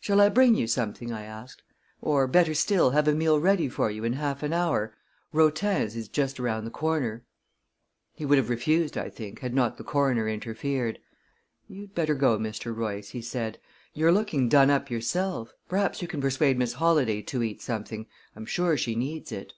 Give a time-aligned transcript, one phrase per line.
[0.00, 1.62] "Shall I bring you something?" I asked.
[2.02, 4.94] "Or, better still, have a meal ready for you in half an hour?
[5.32, 7.24] Rotin's is just around the corner."
[8.12, 10.98] He would have refused, I think, had not the coroner interfered.
[11.68, 12.76] "You'd better go, Mr.
[12.76, 13.58] Royce," he said.
[13.94, 15.54] "You're looking done up yourself.
[15.70, 18.06] Perhaps you can persuade Miss Holladay to eat something.
[18.36, 19.54] I'm sure she needs it."